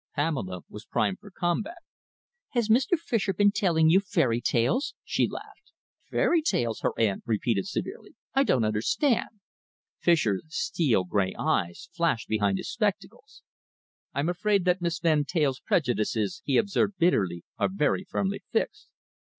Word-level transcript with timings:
Pamela 0.15 0.61
was 0.67 0.83
primed 0.87 1.19
for 1.19 1.29
combat. 1.29 1.77
"Has 2.53 2.69
Mr. 2.69 2.97
Fischer 2.97 3.35
been 3.35 3.51
telling 3.51 3.87
you 3.91 3.99
fairy 3.99 4.41
tales?" 4.41 4.95
she 5.03 5.27
laughed. 5.27 5.73
"Fairy 6.09 6.41
tales?" 6.41 6.79
her 6.79 6.97
aunt 6.99 7.21
repeated 7.23 7.67
severely. 7.67 8.15
"I 8.33 8.43
don't 8.43 8.63
understand." 8.63 9.29
Fischer's 9.99 10.41
steel 10.47 11.03
grey 11.03 11.35
eyes 11.37 11.87
flashed 11.91 12.27
behind 12.29 12.57
his 12.57 12.71
spectacles. 12.71 13.43
"I'm 14.11 14.27
afraid 14.27 14.65
that 14.65 14.81
Miss 14.81 14.97
Van 14.97 15.23
Teyl's 15.23 15.59
prejudices," 15.59 16.41
he 16.45 16.57
observed 16.57 16.97
bitterly, 16.97 17.43
"are 17.59 17.69
very 17.71 18.03
firmly 18.03 18.41
fixed." 18.49 18.87